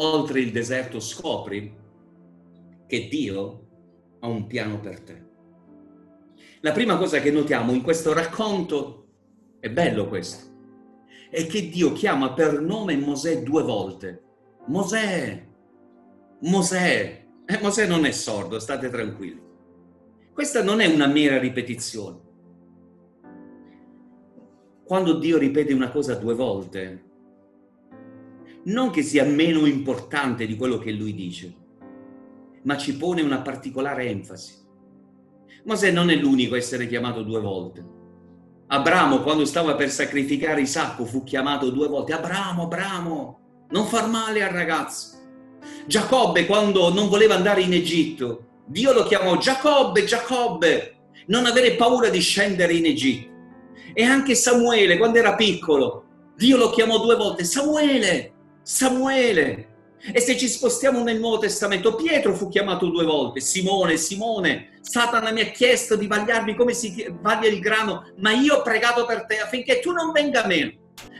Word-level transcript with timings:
oltre 0.00 0.40
il 0.40 0.52
deserto 0.52 1.00
scopri 1.00 1.74
che 2.86 3.08
Dio 3.08 3.66
ha 4.20 4.26
un 4.26 4.46
piano 4.46 4.80
per 4.80 5.00
te. 5.00 5.26
La 6.60 6.72
prima 6.72 6.96
cosa 6.96 7.20
che 7.20 7.30
notiamo 7.30 7.72
in 7.72 7.82
questo 7.82 8.12
racconto, 8.12 9.06
è 9.60 9.70
bello 9.70 10.08
questo, 10.08 10.46
è 11.30 11.46
che 11.46 11.68
Dio 11.68 11.92
chiama 11.92 12.32
per 12.32 12.60
nome 12.60 12.96
Mosè 12.96 13.42
due 13.42 13.62
volte. 13.62 14.22
Mosè, 14.66 15.46
Mosè, 16.40 17.26
eh, 17.44 17.58
Mosè 17.60 17.86
non 17.86 18.04
è 18.04 18.10
sordo, 18.10 18.58
state 18.58 18.88
tranquilli. 18.88 19.46
Questa 20.32 20.62
non 20.62 20.80
è 20.80 20.86
una 20.86 21.06
mera 21.06 21.38
ripetizione. 21.38 22.26
Quando 24.84 25.18
Dio 25.18 25.36
ripete 25.36 25.72
una 25.72 25.90
cosa 25.90 26.14
due 26.14 26.34
volte, 26.34 27.07
non 28.64 28.90
che 28.90 29.02
sia 29.02 29.24
meno 29.24 29.66
importante 29.66 30.46
di 30.46 30.56
quello 30.56 30.78
che 30.78 30.92
lui 30.92 31.14
dice, 31.14 31.54
ma 32.62 32.76
ci 32.76 32.96
pone 32.96 33.22
una 33.22 33.40
particolare 33.40 34.08
enfasi. 34.08 34.54
Mosè 35.64 35.90
non 35.90 36.10
è 36.10 36.16
l'unico 36.16 36.54
a 36.54 36.58
essere 36.58 36.86
chiamato 36.86 37.22
due 37.22 37.40
volte. 37.40 37.84
Abramo, 38.68 39.22
quando 39.22 39.44
stava 39.44 39.74
per 39.74 39.90
sacrificare 39.90 40.60
Isacco, 40.60 41.04
fu 41.04 41.24
chiamato 41.24 41.70
due 41.70 41.88
volte. 41.88 42.12
Abramo, 42.12 42.64
Abramo, 42.64 43.40
non 43.70 43.86
far 43.86 44.08
male 44.08 44.42
al 44.42 44.50
ragazzo. 44.50 45.16
Giacobbe, 45.86 46.44
quando 46.46 46.92
non 46.92 47.08
voleva 47.08 47.34
andare 47.34 47.62
in 47.62 47.72
Egitto, 47.72 48.46
Dio 48.66 48.92
lo 48.92 49.04
chiamò 49.04 49.38
Giacobbe, 49.38 50.04
Giacobbe, 50.04 50.96
non 51.26 51.46
avere 51.46 51.76
paura 51.76 52.10
di 52.10 52.20
scendere 52.20 52.74
in 52.74 52.84
Egitto. 52.84 53.36
E 53.94 54.04
anche 54.04 54.34
Samuele, 54.34 54.98
quando 54.98 55.18
era 55.18 55.34
piccolo, 55.34 56.04
Dio 56.36 56.56
lo 56.58 56.70
chiamò 56.70 57.00
due 57.00 57.16
volte, 57.16 57.44
Samuele, 57.44 58.32
Samuele. 58.70 59.76
E 60.12 60.20
se 60.20 60.36
ci 60.36 60.46
spostiamo 60.46 61.02
nel 61.02 61.18
Nuovo 61.18 61.38
Testamento, 61.38 61.94
Pietro 61.94 62.34
fu 62.34 62.48
chiamato 62.48 62.88
due 62.88 63.06
volte, 63.06 63.40
Simone, 63.40 63.96
Simone, 63.96 64.78
Satana 64.82 65.32
mi 65.32 65.40
ha 65.40 65.46
chiesto 65.46 65.96
di 65.96 66.06
vagliarmi 66.06 66.54
come 66.54 66.74
si 66.74 67.06
vaglia 67.22 67.48
il 67.48 67.60
grano, 67.60 68.12
ma 68.18 68.32
io 68.32 68.56
ho 68.56 68.62
pregato 68.62 69.06
per 69.06 69.24
te 69.24 69.38
affinché 69.38 69.80
tu 69.80 69.92
non 69.92 70.12
venga 70.12 70.46
meno. 70.46 70.72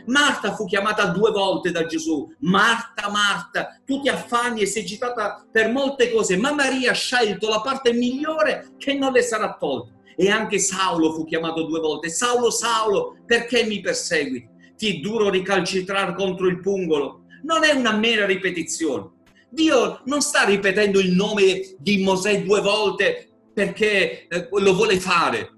Marta 0.05 0.53
fu 0.53 0.65
chiamata 0.65 1.07
due 1.07 1.31
volte 1.31 1.71
da 1.71 1.87
Gesù. 1.87 2.31
Marta, 2.41 3.09
Marta, 3.09 3.79
tu 3.83 3.99
ti 3.99 4.09
affanni 4.09 4.61
e 4.61 4.67
sei 4.67 4.83
agitata 4.83 5.43
per 5.51 5.71
molte 5.71 6.11
cose, 6.11 6.37
ma 6.37 6.53
Maria 6.53 6.91
ha 6.91 6.93
scelto 6.93 7.49
la 7.49 7.61
parte 7.61 7.93
migliore 7.93 8.75
che 8.77 8.93
non 8.93 9.11
le 9.11 9.23
sarà 9.23 9.57
tolta. 9.59 9.91
E 10.15 10.29
anche 10.29 10.59
Saulo 10.59 11.13
fu 11.13 11.25
chiamato 11.25 11.63
due 11.63 11.79
volte. 11.79 12.09
Saulo, 12.09 12.51
Saulo, 12.51 13.17
perché 13.25 13.63
mi 13.63 13.79
perseguiti? 13.79 14.57
Ti 14.77 14.97
è 14.97 14.99
duro 14.99 15.31
ricalcitrare 15.31 16.13
contro 16.13 16.47
il 16.47 16.61
pungolo 16.61 17.18
non 17.43 17.63
è 17.63 17.71
una 17.71 17.93
mera 17.93 18.25
ripetizione. 18.25 19.17
Dio 19.49 20.01
non 20.05 20.21
sta 20.21 20.43
ripetendo 20.43 20.99
il 20.99 21.11
nome 21.11 21.75
di 21.79 22.03
Mosè 22.03 22.43
due 22.43 22.61
volte 22.61 23.29
perché 23.53 24.27
eh, 24.27 24.47
lo 24.51 24.73
vuole 24.73 24.99
fare, 24.99 25.49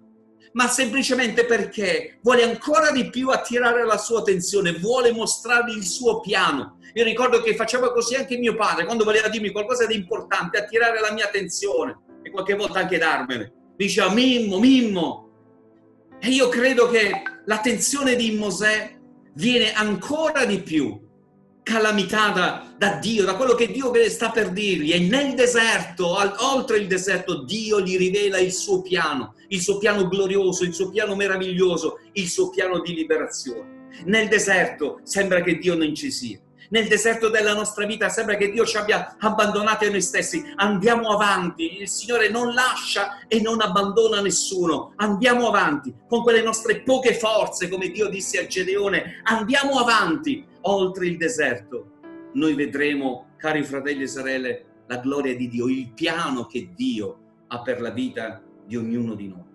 ma 0.54 0.68
semplicemente 0.68 1.46
perché 1.46 2.20
vuole 2.22 2.44
ancora 2.44 2.92
di 2.92 3.10
più 3.10 3.30
attirare 3.30 3.86
la 3.86 3.98
sua 3.98 4.20
attenzione, 4.20 4.74
vuole 4.74 5.12
mostrargli 5.12 5.76
il 5.76 5.84
suo 5.84 6.20
piano. 6.22 6.78
Io 6.94 7.04
ricordo 7.04 7.42
che 7.42 7.56
faceva 7.56 7.92
così 7.92 8.16
anche 8.16 8.38
mio 8.38 8.56
padre, 8.56 8.86
quando 8.86 9.04
voleva 9.04 9.28
dirmi 9.28 9.52
qualcosa 9.52 9.86
di 9.86 9.96
importante, 9.96 10.58
attirare 10.58 11.00
la 11.00 11.12
mia 11.12 11.26
attenzione 11.26 12.00
e 12.24 12.32
qualche 12.32 12.56
volta 12.56 12.80
anche 12.80 12.98
darmene. 12.98 13.54
Diceva 13.76 14.12
Mimmo, 14.12 14.60
Mimmo. 14.60 15.30
E 16.20 16.30
io 16.30 16.50
credo 16.50 16.90
che 16.90 17.12
l'attenzione 17.46 18.16
di 18.16 18.32
Mosè 18.36 18.98
viene 19.34 19.74
ancora 19.74 20.46
di 20.46 20.62
più 20.62 21.00
calamitata 21.64 22.74
da 22.78 22.96
Dio, 22.96 23.26
da 23.26 23.36
quello 23.36 23.54
che 23.54 23.72
Dio 23.72 23.92
sta 24.10 24.30
per 24.30 24.50
dirgli. 24.50 24.94
E 24.94 25.00
nel 25.00 25.36
deserto, 25.36 26.18
oltre 26.40 26.78
il 26.78 26.88
deserto, 26.88 27.44
Dio 27.44 27.82
gli 27.82 27.98
rivela 27.98 28.38
il 28.40 28.52
suo 28.52 28.82
piano, 28.82 29.36
il 29.50 29.62
suo 29.62 29.78
piano 29.78 30.08
glorioso, 30.08 30.64
il 30.64 30.74
suo 30.74 30.90
piano 30.90 31.16
meraviglioso, 31.16 32.00
il 32.14 32.28
suo 32.30 32.50
piano 32.50 32.80
di 32.80 32.94
liberazione. 32.94 33.80
Nel 34.06 34.28
deserto 34.28 35.00
sembra 35.04 35.42
che 35.42 35.58
Dio 35.58 35.76
non 35.76 35.94
ci 35.94 36.12
sia. 36.12 36.40
Nel 36.70 36.88
deserto 36.88 37.28
della 37.28 37.54
nostra 37.54 37.86
vita 37.86 38.08
sembra 38.08 38.38
che 38.38 38.50
Dio 38.50 38.66
ci 38.66 38.78
abbia 38.78 39.18
abbandonati 39.20 39.86
a 39.86 39.90
noi 39.90 40.02
stessi. 40.02 40.42
Andiamo 40.56 41.10
avanti. 41.10 41.82
Il 41.82 41.90
Signore 41.90 42.30
non 42.30 42.54
lascia 42.54 43.28
e 43.28 43.42
non 43.42 43.60
abbandona 43.60 44.22
nessuno. 44.22 44.94
Andiamo 44.96 45.50
avanti 45.50 45.94
con 46.08 46.24
quelle 46.24 46.42
nostre 46.42 46.80
poche 46.80 47.14
forze, 47.14 47.68
come 47.68 47.90
Dio 47.90 48.08
disse 48.08 48.40
a 48.40 48.48
Gedeone. 48.48 49.20
Andiamo 49.24 49.80
avanti 49.80 50.48
oltre 50.62 51.08
il 51.08 51.18
deserto, 51.18 52.00
noi 52.34 52.54
vedremo, 52.54 53.32
cari 53.38 53.64
fratelli 53.64 54.04
e 54.04 54.08
sorelle, 54.08 54.66
la 54.88 54.98
gloria 54.98 55.36
di 55.36 55.48
Dio, 55.48 55.68
il 55.68 55.92
piano 55.94 56.46
che 56.46 56.72
Dio 56.76 57.44
ha 57.48 57.62
per 57.62 57.82
la 57.82 57.92
vita 57.92 58.44
di 58.66 58.76
ognuno 58.76 59.16
di 59.16 59.28
noi. 59.28 59.50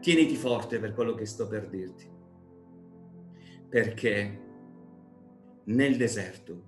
Tieniti 0.00 0.36
forte 0.36 0.78
per 0.78 0.94
quello 0.94 1.14
che 1.14 1.26
sto 1.26 1.46
per 1.46 1.68
dirti, 1.68 2.08
perché 3.68 4.46
nel 5.64 5.96
deserto 5.96 6.66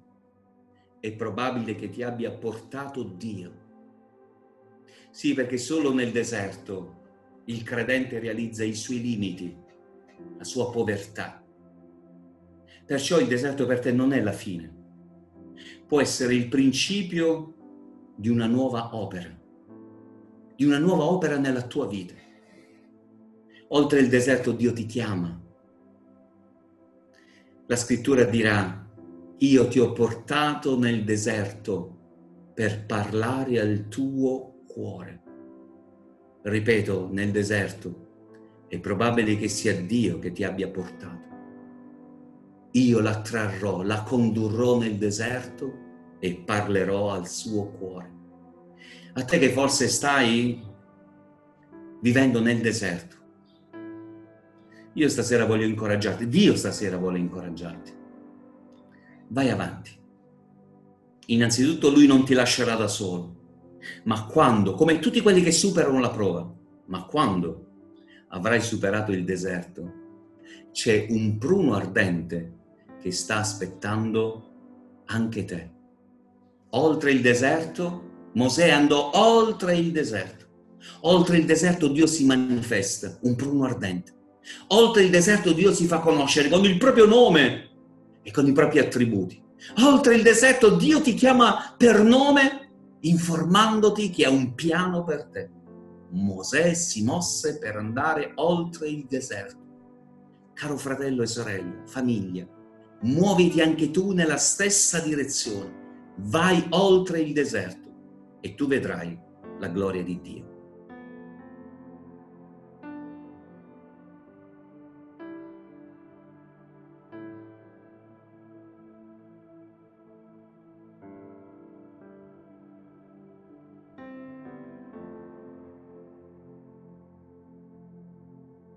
è 1.01 1.13
probabile 1.15 1.75
che 1.75 1.89
ti 1.89 2.03
abbia 2.03 2.31
portato 2.33 3.03
Dio. 3.03 3.69
Sì, 5.11 5.33
perché 5.35 5.57
solo 5.57 5.93
nel 5.93 6.13
deserto 6.13 6.99
il 7.47 7.63
credente 7.63 8.19
realizza 8.19 8.65
i 8.65 8.75
suoi 8.75 9.01
limiti, 9.01 9.57
la 10.37 10.45
sua 10.45 10.71
povertà 10.71 11.40
Perciò 12.91 13.21
il 13.21 13.29
deserto 13.29 13.67
per 13.67 13.79
te 13.79 13.93
non 13.93 14.13
è 14.13 14.21
la 14.21 14.33
fine, 14.33 14.69
può 15.87 16.01
essere 16.01 16.35
il 16.35 16.49
principio 16.49 17.55
di 18.17 18.29
una 18.29 18.47
nuova 18.47 18.97
opera, 18.97 19.31
di 20.57 20.65
una 20.65 20.79
nuova 20.79 21.05
opera 21.05 21.39
nella 21.39 21.63
tua 21.63 21.87
vita. 21.87 22.15
Oltre 23.69 24.01
il 24.01 24.09
deserto 24.09 24.51
Dio 24.51 24.73
ti 24.73 24.87
chiama. 24.87 25.41
La 27.69 27.77
scrittura 27.77 28.25
dirà, 28.25 28.85
io 29.39 29.69
ti 29.69 29.79
ho 29.79 29.93
portato 29.93 30.77
nel 30.77 31.05
deserto 31.05 31.99
per 32.53 32.87
parlare 32.87 33.61
al 33.61 33.87
tuo 33.87 34.65
cuore. 34.67 35.23
Ripeto, 36.43 37.09
nel 37.13 37.31
deserto 37.31 38.65
è 38.67 38.81
probabile 38.81 39.37
che 39.37 39.47
sia 39.47 39.81
Dio 39.81 40.19
che 40.19 40.33
ti 40.33 40.43
abbia 40.43 40.69
portato 40.69 41.30
io 42.73 43.01
la 43.01 43.21
trarrò, 43.21 43.83
la 43.83 44.03
condurrò 44.03 44.79
nel 44.79 44.97
deserto 44.97 45.89
e 46.21 46.35
parlerò 46.35 47.11
al 47.11 47.29
suo 47.29 47.71
cuore. 47.71 48.19
A 49.15 49.25
te 49.25 49.39
che 49.39 49.51
forse 49.51 49.89
stai 49.89 50.63
vivendo 52.01 52.41
nel 52.41 52.61
deserto, 52.61 53.17
io 54.95 55.09
stasera 55.09 55.47
voglio 55.47 55.67
incoraggiarti, 55.67 56.29
Dio 56.29 56.55
stasera 56.57 56.97
vuole 56.97 57.19
incoraggiarti. 57.19 57.93
Vai 59.29 59.51
avanti. 59.51 59.99
Innanzitutto 61.27 61.91
Lui 61.91 62.07
non 62.07 62.25
ti 62.25 62.35
lascerà 62.35 62.75
da 62.75 62.89
solo, 62.89 63.39
ma 64.05 64.27
quando, 64.27 64.75
come 64.75 64.99
tutti 64.99 65.21
quelli 65.21 65.43
che 65.43 65.53
superano 65.53 66.01
la 66.01 66.11
prova, 66.11 66.53
ma 66.87 67.05
quando 67.05 67.67
avrai 68.29 68.61
superato 68.61 69.13
il 69.13 69.25
deserto, 69.25 69.99
c'è 70.73 71.07
un 71.11 71.39
pruno 71.39 71.75
ardente 71.75 72.59
che 73.01 73.11
sta 73.13 73.39
aspettando 73.39 75.03
anche 75.07 75.45
te. 75.45 75.71
Oltre 76.71 77.13
il 77.13 77.21
deserto, 77.21 78.29
Mosè 78.35 78.71
andò 78.71 79.11
oltre 79.15 79.77
il 79.77 79.91
deserto. 79.91 80.47
Oltre 81.03 81.39
il 81.39 81.47
deserto 81.47 81.89
Dio 81.89 82.07
si 82.07 82.25
manifesta, 82.25 83.19
un 83.23 83.35
pruno 83.35 83.65
ardente. 83.65 84.15
Oltre 84.69 85.03
il 85.03 85.11
deserto 85.11 85.53
Dio 85.53 85.73
si 85.73 85.87
fa 85.87 85.99
conoscere 85.99 86.49
con 86.49 86.65
il 86.65 86.79
proprio 86.79 87.07
nome 87.07 87.69
e 88.23 88.31
con 88.31 88.47
i 88.47 88.53
propri 88.53 88.79
attributi. 88.79 89.43
Oltre 89.83 90.15
il 90.15 90.23
deserto 90.23 90.77
Dio 90.77 91.01
ti 91.01 91.15
chiama 91.15 91.75
per 91.77 92.03
nome 92.03 92.69
informandoti 93.01 94.11
che 94.11 94.25
ha 94.25 94.31
un 94.31 94.55
piano 94.55 95.05
per 95.05 95.25
te. 95.27 95.51
Mosè 96.13 96.75
si 96.75 97.05
mosse 97.05 97.59
per 97.59 97.77
andare 97.77 98.33
oltre 98.37 98.89
il 98.89 99.07
deserto. 99.07 99.59
Caro 100.55 100.77
fratello 100.77 101.23
e 101.23 101.27
sorella, 101.27 101.83
famiglia, 101.87 102.47
muoviti 103.03 103.61
anche 103.61 103.91
tu 103.91 104.13
nella 104.13 104.37
stessa 104.37 105.01
direzione, 105.01 106.15
vai 106.17 106.67
oltre 106.71 107.21
il 107.21 107.33
deserto 107.33 107.89
e 108.41 108.55
tu 108.55 108.67
vedrai 108.67 109.19
la 109.59 109.69
gloria 109.69 110.03
di 110.03 110.21
Dio. 110.21 110.60